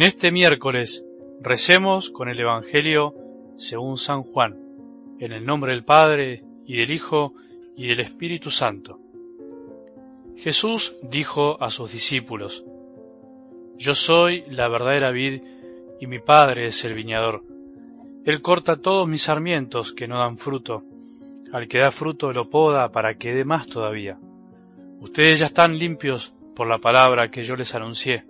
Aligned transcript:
En 0.00 0.06
este 0.06 0.32
miércoles 0.32 1.04
recemos 1.42 2.08
con 2.08 2.30
el 2.30 2.40
Evangelio 2.40 3.14
según 3.56 3.98
San 3.98 4.22
Juan, 4.22 4.56
en 5.18 5.32
el 5.32 5.44
nombre 5.44 5.74
del 5.74 5.84
Padre 5.84 6.42
y 6.64 6.78
del 6.78 6.90
Hijo 6.90 7.34
y 7.76 7.86
del 7.86 8.00
Espíritu 8.00 8.50
Santo. 8.50 8.98
Jesús 10.38 10.94
dijo 11.02 11.62
a 11.62 11.70
sus 11.70 11.92
discípulos, 11.92 12.64
Yo 13.76 13.94
soy 13.94 14.44
la 14.48 14.68
verdadera 14.68 15.10
vid 15.10 15.42
y 16.00 16.06
mi 16.06 16.18
Padre 16.18 16.68
es 16.68 16.82
el 16.86 16.94
viñador. 16.94 17.44
Él 18.24 18.40
corta 18.40 18.80
todos 18.80 19.06
mis 19.06 19.24
sarmientos 19.24 19.92
que 19.92 20.08
no 20.08 20.18
dan 20.18 20.38
fruto. 20.38 20.82
Al 21.52 21.68
que 21.68 21.76
da 21.76 21.90
fruto 21.90 22.32
lo 22.32 22.48
poda 22.48 22.90
para 22.90 23.18
que 23.18 23.34
dé 23.34 23.44
más 23.44 23.68
todavía. 23.68 24.18
Ustedes 24.98 25.40
ya 25.40 25.46
están 25.46 25.78
limpios 25.78 26.32
por 26.56 26.68
la 26.68 26.78
palabra 26.78 27.30
que 27.30 27.42
yo 27.42 27.54
les 27.54 27.74
anuncié 27.74 28.29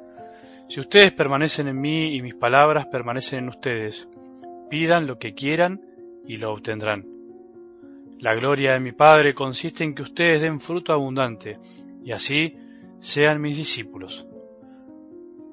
Si 0.71 0.79
ustedes 0.79 1.11
permanecen 1.11 1.67
en 1.67 1.81
mí 1.81 2.15
y 2.15 2.21
mis 2.21 2.33
palabras 2.33 2.85
permanecen 2.85 3.39
en 3.39 3.49
ustedes, 3.49 4.07
pidan 4.69 5.05
lo 5.05 5.19
que 5.19 5.33
quieran 5.33 5.81
y 6.25 6.37
lo 6.37 6.53
obtendrán. 6.53 7.05
La 8.19 8.35
gloria 8.35 8.71
de 8.71 8.79
mi 8.79 8.93
Padre 8.93 9.33
consiste 9.33 9.83
en 9.83 9.93
que 9.93 10.03
ustedes 10.03 10.41
den 10.41 10.61
fruto 10.61 10.93
abundante, 10.93 11.57
y 12.05 12.13
así 12.13 12.55
sean 13.01 13.41
mis 13.41 13.57
discípulos. 13.57 14.25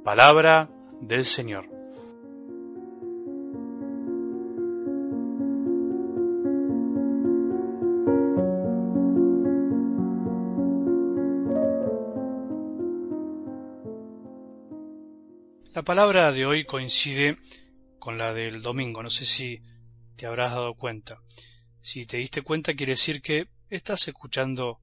Palabra 0.04 0.70
del 1.00 1.24
Señor. 1.24 1.77
La 15.78 15.84
palabra 15.84 16.32
de 16.32 16.44
hoy 16.44 16.64
coincide 16.64 17.36
con 18.00 18.18
la 18.18 18.34
del 18.34 18.62
domingo, 18.62 19.00
no 19.00 19.10
sé 19.10 19.24
si 19.24 19.60
te 20.16 20.26
habrás 20.26 20.50
dado 20.50 20.74
cuenta. 20.74 21.20
Si 21.80 22.04
te 22.04 22.16
diste 22.16 22.42
cuenta 22.42 22.74
quiere 22.74 22.94
decir 22.94 23.22
que 23.22 23.46
estás 23.70 24.08
escuchando 24.08 24.80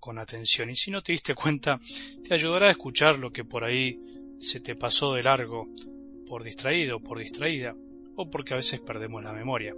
con 0.00 0.18
atención 0.18 0.70
y 0.70 0.74
si 0.74 0.90
no 0.90 1.02
te 1.02 1.12
diste 1.12 1.34
cuenta 1.34 1.78
te 2.26 2.32
ayudará 2.32 2.68
a 2.68 2.70
escuchar 2.70 3.18
lo 3.18 3.30
que 3.30 3.44
por 3.44 3.62
ahí 3.62 4.00
se 4.40 4.60
te 4.60 4.74
pasó 4.74 5.12
de 5.12 5.22
largo 5.22 5.68
por 6.26 6.44
distraído, 6.44 6.98
por 6.98 7.18
distraída 7.18 7.76
o 8.16 8.30
porque 8.30 8.54
a 8.54 8.56
veces 8.56 8.80
perdemos 8.80 9.22
la 9.22 9.34
memoria. 9.34 9.74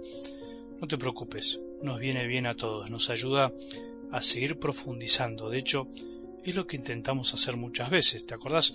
No 0.79 0.87
te 0.87 0.97
preocupes, 0.97 1.59
nos 1.83 1.99
viene 1.99 2.25
bien 2.27 2.47
a 2.47 2.55
todos, 2.55 2.89
nos 2.89 3.09
ayuda 3.09 3.51
a 4.09 4.21
seguir 4.21 4.57
profundizando. 4.57 5.49
De 5.49 5.57
hecho, 5.57 5.89
es 6.45 6.55
lo 6.55 6.65
que 6.65 6.77
intentamos 6.77 7.33
hacer 7.33 7.57
muchas 7.57 7.89
veces. 7.89 8.25
¿Te 8.25 8.35
acordás? 8.35 8.73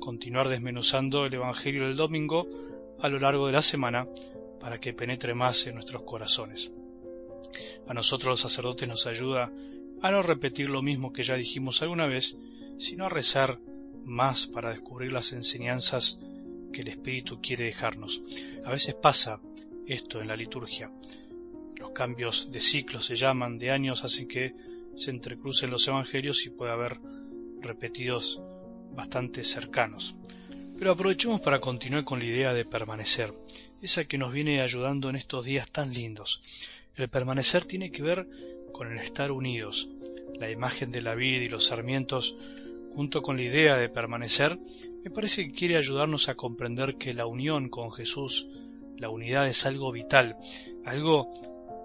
Continuar 0.00 0.48
desmenuzando 0.48 1.26
el 1.26 1.34
Evangelio 1.34 1.86
del 1.86 1.96
domingo 1.96 2.48
a 3.00 3.08
lo 3.08 3.18
largo 3.18 3.46
de 3.46 3.52
la 3.52 3.62
semana 3.62 4.08
para 4.58 4.80
que 4.80 4.94
penetre 4.94 5.34
más 5.34 5.66
en 5.66 5.74
nuestros 5.74 6.02
corazones. 6.02 6.72
A 7.86 7.94
nosotros 7.94 8.30
los 8.30 8.40
sacerdotes 8.40 8.88
nos 8.88 9.06
ayuda 9.06 9.52
a 10.02 10.10
no 10.10 10.22
repetir 10.22 10.70
lo 10.70 10.82
mismo 10.82 11.12
que 11.12 11.22
ya 11.22 11.34
dijimos 11.34 11.82
alguna 11.82 12.06
vez, 12.06 12.38
sino 12.78 13.06
a 13.06 13.08
rezar 13.10 13.60
más 14.04 14.46
para 14.46 14.70
descubrir 14.70 15.12
las 15.12 15.32
enseñanzas 15.32 16.20
que 16.72 16.80
el 16.80 16.88
Espíritu 16.88 17.40
quiere 17.42 17.66
dejarnos. 17.66 18.22
A 18.64 18.70
veces 18.70 18.94
pasa 18.94 19.40
esto 19.86 20.20
en 20.20 20.28
la 20.28 20.36
liturgia. 20.36 20.90
Los 21.76 21.90
cambios 21.90 22.50
de 22.50 22.60
ciclo 22.60 23.00
se 23.00 23.16
llaman, 23.16 23.56
de 23.56 23.70
años, 23.70 24.04
hacen 24.04 24.28
que 24.28 24.52
se 24.94 25.10
entrecrucen 25.10 25.70
los 25.70 25.86
evangelios 25.88 26.46
y 26.46 26.50
puede 26.50 26.72
haber 26.72 27.00
repetidos 27.60 28.40
bastante 28.94 29.44
cercanos. 29.44 30.14
Pero 30.78 30.92
aprovechemos 30.92 31.40
para 31.40 31.60
continuar 31.60 32.04
con 32.04 32.18
la 32.18 32.24
idea 32.24 32.54
de 32.54 32.64
permanecer, 32.64 33.34
esa 33.82 34.04
que 34.04 34.18
nos 34.18 34.32
viene 34.32 34.60
ayudando 34.60 35.10
en 35.10 35.16
estos 35.16 35.44
días 35.44 35.70
tan 35.70 35.92
lindos. 35.92 36.40
El 36.96 37.08
permanecer 37.08 37.64
tiene 37.64 37.90
que 37.90 38.02
ver 38.02 38.26
con 38.72 38.90
el 38.90 38.98
estar 38.98 39.30
unidos. 39.30 39.88
La 40.38 40.50
imagen 40.50 40.90
de 40.90 41.02
la 41.02 41.14
vida 41.14 41.44
y 41.44 41.48
los 41.48 41.66
sarmientos, 41.66 42.36
junto 42.94 43.22
con 43.22 43.36
la 43.36 43.42
idea 43.42 43.76
de 43.76 43.88
permanecer, 43.88 44.58
me 45.04 45.10
parece 45.10 45.46
que 45.46 45.52
quiere 45.52 45.76
ayudarnos 45.76 46.28
a 46.28 46.34
comprender 46.34 46.96
que 46.96 47.14
la 47.14 47.26
unión 47.26 47.68
con 47.68 47.92
Jesús, 47.92 48.48
la 48.96 49.10
unidad 49.10 49.48
es 49.48 49.66
algo 49.66 49.92
vital, 49.92 50.36
algo 50.84 51.30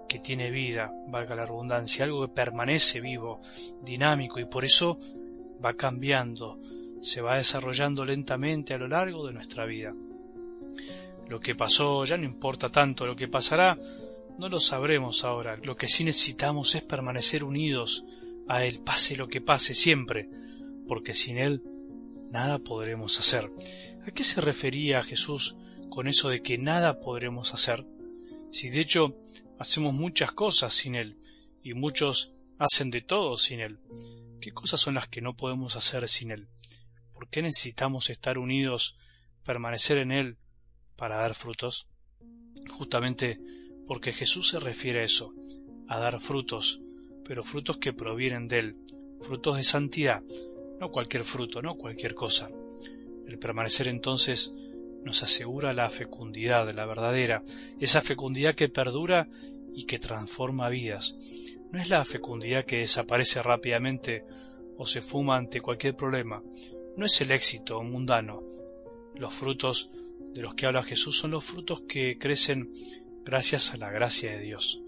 que 0.08 0.18
tiene 0.18 0.50
vida, 0.50 0.92
valga 1.08 1.34
la 1.34 1.46
redundancia, 1.46 2.04
algo 2.04 2.26
que 2.26 2.34
permanece 2.34 3.00
vivo, 3.00 3.40
dinámico 3.82 4.40
y 4.40 4.44
por 4.44 4.64
eso 4.64 4.98
va 5.64 5.74
cambiando, 5.74 6.58
se 7.00 7.20
va 7.20 7.36
desarrollando 7.36 8.04
lentamente 8.04 8.74
a 8.74 8.78
lo 8.78 8.88
largo 8.88 9.26
de 9.26 9.32
nuestra 9.32 9.64
vida. 9.64 9.94
Lo 11.28 11.40
que 11.40 11.54
pasó 11.54 12.04
ya 12.04 12.16
no 12.16 12.24
importa 12.24 12.70
tanto, 12.70 13.06
lo 13.06 13.16
que 13.16 13.28
pasará 13.28 13.78
no 14.38 14.48
lo 14.48 14.60
sabremos 14.60 15.24
ahora. 15.24 15.56
Lo 15.56 15.76
que 15.76 15.88
sí 15.88 16.04
necesitamos 16.04 16.74
es 16.74 16.82
permanecer 16.82 17.42
unidos 17.42 18.04
a 18.48 18.64
Él, 18.64 18.80
pase 18.80 19.16
lo 19.16 19.28
que 19.28 19.40
pase 19.40 19.74
siempre, 19.74 20.28
porque 20.86 21.14
sin 21.14 21.38
Él 21.38 21.62
nada 22.30 22.58
podremos 22.58 23.18
hacer. 23.18 23.50
¿A 24.06 24.10
qué 24.10 24.24
se 24.24 24.40
refería 24.40 25.02
Jesús 25.02 25.56
con 25.88 26.06
eso 26.06 26.28
de 26.28 26.42
que 26.42 26.58
nada 26.58 27.00
podremos 27.00 27.54
hacer? 27.54 27.84
Si 28.50 28.68
de 28.68 28.80
hecho 28.80 29.16
hacemos 29.58 29.94
muchas 29.94 30.32
cosas 30.32 30.74
sin 30.74 30.94
Él 30.94 31.18
y 31.62 31.74
muchos 31.74 32.32
hacen 32.58 32.90
de 32.90 33.00
todo 33.00 33.36
sin 33.36 33.60
Él. 33.60 33.78
¿Qué 34.40 34.52
cosas 34.52 34.80
son 34.80 34.94
las 34.94 35.08
que 35.08 35.20
no 35.20 35.34
podemos 35.34 35.76
hacer 35.76 36.08
sin 36.08 36.30
Él? 36.30 36.48
¿Por 37.16 37.30
qué 37.30 37.40
necesitamos 37.40 38.10
estar 38.10 38.36
unidos, 38.36 38.94
permanecer 39.42 39.96
en 39.96 40.12
Él 40.12 40.36
para 40.96 41.16
dar 41.16 41.34
frutos? 41.34 41.88
Justamente 42.72 43.40
porque 43.86 44.12
Jesús 44.12 44.50
se 44.50 44.60
refiere 44.60 45.00
a 45.00 45.04
eso, 45.04 45.32
a 45.88 45.98
dar 45.98 46.20
frutos, 46.20 46.82
pero 47.24 47.42
frutos 47.42 47.78
que 47.78 47.94
provienen 47.94 48.48
de 48.48 48.58
Él, 48.58 48.76
frutos 49.22 49.56
de 49.56 49.64
santidad, 49.64 50.22
no 50.78 50.90
cualquier 50.90 51.22
fruto, 51.22 51.62
no 51.62 51.76
cualquier 51.76 52.14
cosa. 52.14 52.50
El 53.26 53.38
permanecer 53.38 53.88
entonces 53.88 54.52
nos 55.02 55.22
asegura 55.22 55.72
la 55.72 55.88
fecundidad, 55.88 56.70
la 56.74 56.84
verdadera, 56.84 57.42
esa 57.80 58.02
fecundidad 58.02 58.54
que 58.54 58.68
perdura 58.68 59.26
y 59.72 59.86
que 59.86 59.98
transforma 59.98 60.68
vidas. 60.68 61.16
No 61.72 61.80
es 61.80 61.88
la 61.88 62.04
fecundidad 62.04 62.66
que 62.66 62.80
desaparece 62.80 63.42
rápidamente 63.42 64.22
o 64.76 64.84
se 64.84 65.00
fuma 65.00 65.38
ante 65.38 65.62
cualquier 65.62 65.96
problema. 65.96 66.42
No 66.96 67.04
es 67.04 67.20
el 67.20 67.30
éxito 67.30 67.82
mundano. 67.82 68.42
Los 69.14 69.34
frutos 69.34 69.90
de 70.32 70.40
los 70.40 70.54
que 70.54 70.64
habla 70.64 70.82
Jesús 70.82 71.18
son 71.18 71.30
los 71.30 71.44
frutos 71.44 71.82
que 71.82 72.18
crecen 72.18 72.70
gracias 73.22 73.74
a 73.74 73.76
la 73.76 73.90
gracia 73.90 74.32
de 74.32 74.40
Dios, 74.40 74.80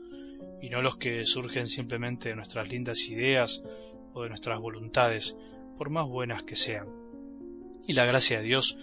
y 0.63 0.71
no 0.71 0.81
los 0.81 0.97
que 0.97 1.27
surgen 1.27 1.67
simplemente 1.67 2.31
de 2.31 2.37
nuestras 2.37 2.71
lindas 2.71 3.09
ideas 3.09 3.63
o 4.15 4.23
de 4.23 4.31
nuestras 4.31 4.59
voluntades, 4.59 5.37
por 5.77 5.91
más 5.91 6.09
buenas 6.09 6.45
que 6.45 6.57
sean. 6.57 6.89
Y 7.87 7.93
la 7.93 8.07
gracia 8.07 8.39
de 8.39 8.45
Dios 8.45 8.79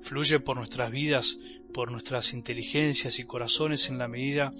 fluye 0.00 0.40
por 0.40 0.56
nuestras 0.56 0.90
vidas, 0.90 1.38
por 1.72 1.92
nuestras 1.92 2.34
inteligencias 2.34 3.20
y 3.20 3.24
corazones 3.24 3.88
en 3.88 3.98
la 3.98 4.08
medida 4.08 4.52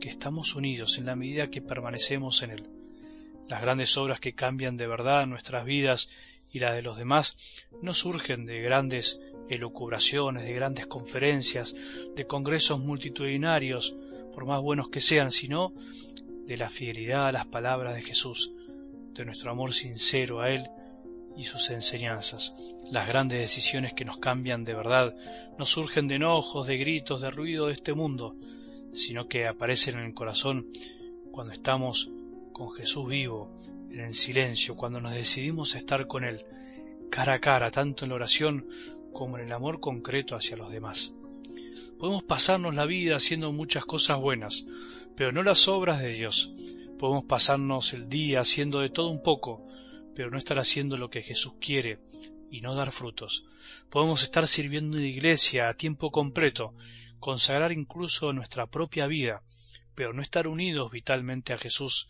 que 0.00 0.08
estamos 0.08 0.54
unidos, 0.54 0.98
en 0.98 1.06
la 1.06 1.16
medida 1.16 1.50
que 1.50 1.62
permanecemos 1.62 2.42
en 2.42 2.50
Él. 2.50 2.68
Las 3.48 3.60
grandes 3.60 3.96
obras 3.96 4.20
que 4.20 4.34
cambian 4.34 4.76
de 4.76 4.86
verdad 4.86 5.26
nuestras 5.26 5.64
vidas 5.64 6.10
y 6.50 6.58
las 6.58 6.74
de 6.74 6.82
los 6.82 6.96
demás 6.96 7.66
no 7.82 7.94
surgen 7.94 8.46
de 8.46 8.60
grandes 8.60 9.20
elucubraciones, 9.48 10.44
de 10.44 10.52
grandes 10.54 10.86
conferencias, 10.86 11.74
de 12.14 12.26
congresos 12.26 12.80
multitudinarios, 12.80 13.94
por 14.32 14.46
más 14.46 14.60
buenos 14.60 14.88
que 14.88 15.00
sean, 15.00 15.30
sino 15.30 15.72
de 16.46 16.56
la 16.56 16.68
fidelidad 16.68 17.26
a 17.26 17.32
las 17.32 17.46
palabras 17.46 17.94
de 17.94 18.02
Jesús, 18.02 18.52
de 19.12 19.24
nuestro 19.24 19.50
amor 19.50 19.72
sincero 19.72 20.40
a 20.40 20.50
Él 20.50 20.68
y 21.36 21.44
sus 21.44 21.70
enseñanzas. 21.70 22.54
Las 22.90 23.08
grandes 23.08 23.40
decisiones 23.40 23.92
que 23.92 24.04
nos 24.04 24.18
cambian 24.18 24.64
de 24.64 24.74
verdad 24.74 25.14
no 25.58 25.66
surgen 25.66 26.08
de 26.08 26.16
enojos, 26.16 26.66
de 26.66 26.78
gritos, 26.78 27.20
de 27.20 27.30
ruido 27.30 27.66
de 27.66 27.74
este 27.74 27.94
mundo, 27.94 28.36
sino 28.92 29.28
que 29.28 29.46
aparecen 29.46 29.98
en 29.98 30.06
el 30.06 30.14
corazón 30.14 30.66
cuando 31.30 31.52
estamos 31.52 32.10
con 32.56 32.72
Jesús 32.72 33.06
vivo, 33.06 33.54
en 33.90 34.00
el 34.00 34.14
silencio, 34.14 34.76
cuando 34.76 34.98
nos 34.98 35.12
decidimos 35.12 35.74
estar 35.74 36.06
con 36.06 36.24
Él, 36.24 36.46
cara 37.10 37.34
a 37.34 37.38
cara, 37.38 37.70
tanto 37.70 38.06
en 38.06 38.08
la 38.08 38.14
oración 38.14 38.66
como 39.12 39.36
en 39.36 39.44
el 39.44 39.52
amor 39.52 39.78
concreto 39.78 40.34
hacia 40.34 40.56
los 40.56 40.70
demás. 40.70 41.12
Podemos 41.98 42.22
pasarnos 42.22 42.74
la 42.74 42.86
vida 42.86 43.14
haciendo 43.14 43.52
muchas 43.52 43.84
cosas 43.84 44.18
buenas, 44.18 44.64
pero 45.18 45.32
no 45.32 45.42
las 45.42 45.68
obras 45.68 46.00
de 46.00 46.14
Dios. 46.14 46.50
Podemos 46.98 47.24
pasarnos 47.24 47.92
el 47.92 48.08
día 48.08 48.40
haciendo 48.40 48.80
de 48.80 48.88
todo 48.88 49.10
un 49.10 49.22
poco, 49.22 49.66
pero 50.14 50.30
no 50.30 50.38
estar 50.38 50.58
haciendo 50.58 50.96
lo 50.96 51.10
que 51.10 51.20
Jesús 51.20 51.56
quiere 51.60 51.98
y 52.50 52.62
no 52.62 52.74
dar 52.74 52.90
frutos. 52.90 53.44
Podemos 53.90 54.22
estar 54.22 54.48
sirviendo 54.48 54.96
en 54.96 55.02
la 55.02 55.10
iglesia 55.10 55.68
a 55.68 55.74
tiempo 55.74 56.10
completo, 56.10 56.72
consagrar 57.20 57.72
incluso 57.72 58.32
nuestra 58.32 58.66
propia 58.66 59.06
vida, 59.06 59.42
pero 59.94 60.14
no 60.14 60.22
estar 60.22 60.48
unidos 60.48 60.90
vitalmente 60.90 61.52
a 61.52 61.58
Jesús, 61.58 62.08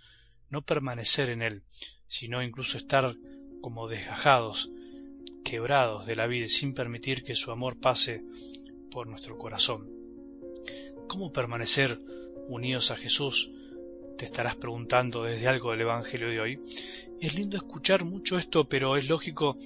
no 0.51 0.63
permanecer 0.63 1.31
en 1.31 1.43
Él, 1.43 1.63
sino 2.09 2.43
incluso 2.43 2.79
estar 2.79 3.17
como 3.61 3.89
desgajados, 3.89 4.71
quebrados 5.45 6.07
de 6.07 6.17
la 6.17 6.27
vida 6.27 6.49
sin 6.49 6.75
permitir 6.75 7.25
que 7.25 7.35
su 7.35 7.51
amor 7.51 7.79
pase 7.79 8.23
por 8.91 9.07
nuestro 9.07 9.37
corazón. 9.39 9.89
¿Cómo 11.09 11.33
permanecer 11.33 12.01
unidos 12.49 12.91
a 12.91 12.97
Jesús? 12.97 13.51
Te 14.19 14.25
estarás 14.25 14.57
preguntando 14.57 15.25
desde 15.25 15.49
algo 15.49 15.71
del 15.71 15.83
Evangelio 15.83 16.29
de 16.29 16.41
hoy. 16.41 16.59
Es 17.21 17.35
lindo 17.35 17.57
escuchar 17.57 18.05
mucho 18.05 18.39
esto, 18.39 18.69
pero 18.69 18.97
es 18.97 19.09
lógico 19.09 19.57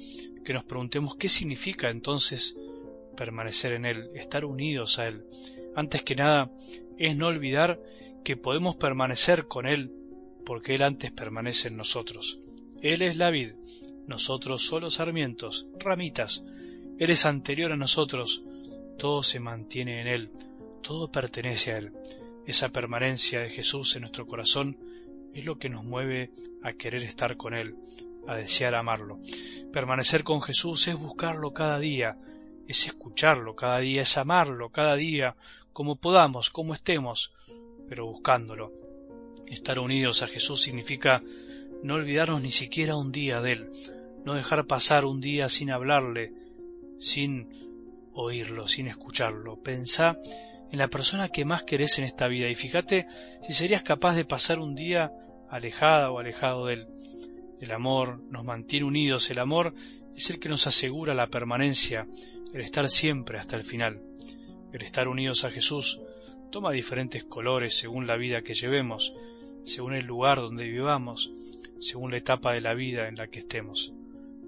que 0.44 0.52
nos 0.52 0.64
preguntemos 0.64 1.16
qué 1.16 1.28
significa 1.28 1.90
entonces 1.90 2.56
permanecer 3.16 3.72
en 3.72 3.84
Él, 3.84 4.10
estar 4.14 4.44
unidos 4.44 4.98
a 4.98 5.08
Él. 5.08 5.24
Antes 5.74 6.02
que 6.02 6.16
nada, 6.16 6.50
es 6.98 7.16
no 7.16 7.28
olvidar 7.28 7.80
que 8.24 8.36
podemos 8.36 8.76
permanecer 8.76 9.46
con 9.46 9.66
Él 9.66 9.99
porque 10.44 10.74
Él 10.74 10.82
antes 10.82 11.12
permanece 11.12 11.68
en 11.68 11.76
nosotros. 11.76 12.38
Él 12.82 13.02
es 13.02 13.16
la 13.16 13.30
vid, 13.30 13.52
nosotros 14.06 14.62
solo 14.62 14.90
sarmientos, 14.90 15.66
ramitas. 15.78 16.44
Él 16.98 17.10
es 17.10 17.26
anterior 17.26 17.72
a 17.72 17.76
nosotros, 17.76 18.42
todo 18.98 19.22
se 19.22 19.40
mantiene 19.40 20.00
en 20.00 20.06
Él, 20.06 20.30
todo 20.82 21.10
pertenece 21.10 21.72
a 21.72 21.78
Él. 21.78 21.92
Esa 22.46 22.70
permanencia 22.70 23.40
de 23.40 23.50
Jesús 23.50 23.94
en 23.96 24.02
nuestro 24.02 24.26
corazón 24.26 24.76
es 25.34 25.44
lo 25.44 25.58
que 25.58 25.68
nos 25.68 25.84
mueve 25.84 26.30
a 26.62 26.72
querer 26.72 27.02
estar 27.04 27.36
con 27.36 27.54
Él, 27.54 27.76
a 28.26 28.34
desear 28.34 28.74
amarlo. 28.74 29.18
Permanecer 29.72 30.24
con 30.24 30.42
Jesús 30.42 30.88
es 30.88 30.96
buscarlo 30.96 31.52
cada 31.52 31.78
día, 31.78 32.16
es 32.66 32.86
escucharlo 32.86 33.54
cada 33.54 33.78
día, 33.78 34.02
es 34.02 34.18
amarlo 34.18 34.70
cada 34.70 34.96
día, 34.96 35.36
como 35.72 35.96
podamos, 35.96 36.50
como 36.50 36.74
estemos, 36.74 37.32
pero 37.88 38.06
buscándolo. 38.06 38.72
Estar 39.50 39.78
unidos 39.78 40.22
a 40.22 40.28
Jesús 40.28 40.62
significa 40.62 41.22
no 41.82 41.94
olvidarnos 41.94 42.42
ni 42.42 42.50
siquiera 42.52 42.96
un 42.96 43.10
día 43.10 43.40
de 43.40 43.52
Él, 43.52 43.70
no 44.24 44.34
dejar 44.34 44.66
pasar 44.66 45.04
un 45.04 45.20
día 45.20 45.48
sin 45.48 45.70
hablarle, 45.70 46.32
sin 46.98 47.48
oírlo, 48.12 48.68
sin 48.68 48.86
escucharlo. 48.86 49.60
Pensá 49.60 50.16
en 50.70 50.78
la 50.78 50.88
persona 50.88 51.30
que 51.30 51.44
más 51.44 51.64
querés 51.64 51.98
en 51.98 52.04
esta 52.04 52.28
vida 52.28 52.48
y 52.48 52.54
fíjate 52.54 53.06
si 53.42 53.52
serías 53.52 53.82
capaz 53.82 54.14
de 54.14 54.24
pasar 54.24 54.60
un 54.60 54.74
día 54.74 55.10
alejada 55.48 56.12
o 56.12 56.20
alejado 56.20 56.66
de 56.66 56.74
Él. 56.74 56.86
El 57.60 57.72
amor 57.72 58.22
nos 58.30 58.44
mantiene 58.44 58.86
unidos, 58.86 59.30
el 59.30 59.40
amor 59.40 59.74
es 60.14 60.30
el 60.30 60.38
que 60.38 60.48
nos 60.48 60.66
asegura 60.66 61.12
la 61.12 61.26
permanencia, 61.26 62.06
el 62.54 62.60
estar 62.60 62.88
siempre 62.88 63.38
hasta 63.38 63.56
el 63.56 63.64
final. 63.64 64.00
El 64.72 64.82
estar 64.82 65.08
unidos 65.08 65.44
a 65.44 65.50
Jesús 65.50 66.00
toma 66.50 66.70
diferentes 66.70 67.24
colores 67.24 67.74
según 67.76 68.06
la 68.06 68.16
vida 68.16 68.42
que 68.42 68.54
llevemos, 68.54 69.12
según 69.64 69.94
el 69.94 70.06
lugar 70.06 70.38
donde 70.38 70.64
vivamos, 70.64 71.30
según 71.80 72.10
la 72.10 72.18
etapa 72.18 72.52
de 72.52 72.60
la 72.60 72.74
vida 72.74 73.08
en 73.08 73.16
la 73.16 73.28
que 73.28 73.40
estemos. 73.40 73.92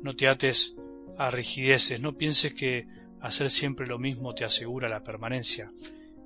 No 0.02 0.14
te 0.14 0.28
ates 0.28 0.76
a 1.18 1.30
rigideces, 1.30 2.00
no 2.00 2.16
pienses 2.16 2.54
que 2.54 2.86
hacer 3.20 3.50
siempre 3.50 3.86
lo 3.86 3.98
mismo 3.98 4.34
te 4.34 4.44
asegura 4.44 4.88
la 4.88 5.04
permanencia. 5.04 5.70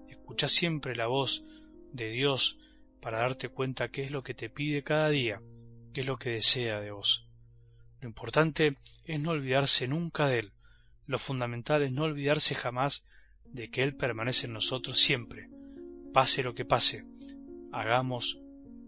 Escucha 0.09 0.49
siempre 0.49 0.97
la 0.97 1.07
voz 1.07 1.45
de 1.93 2.11
Dios 2.11 2.59
para 3.01 3.19
darte 3.19 3.49
cuenta 3.49 3.91
qué 3.91 4.05
es 4.05 4.11
lo 4.11 4.23
que 4.23 4.35
te 4.35 4.49
pide 4.49 4.83
cada 4.83 5.11
día, 5.11 5.41
qué 5.93 6.01
es 6.01 6.07
lo 6.07 6.17
que 6.17 6.31
desea 6.31 6.81
de 6.81 6.91
vos. 6.91 7.25
Lo 8.01 8.09
importante 8.09 8.77
es 9.05 9.21
no 9.21 9.31
olvidarse 9.31 9.87
nunca 9.89 10.27
de 10.27 10.41
Él. 10.41 10.53
Lo 11.07 11.19
fundamental 11.19 11.83
es 11.83 11.93
no 11.93 12.05
olvidarse 12.05 12.55
jamás 12.55 13.05
de 13.45 13.71
que 13.71 13.83
Él 13.83 13.95
permanece 13.95 14.47
en 14.47 14.55
nosotros 14.55 14.99
siempre. 14.99 15.49
Pase 16.13 16.43
lo 16.43 16.55
que 16.55 16.65
pase, 16.65 17.05
hagamos 17.73 18.39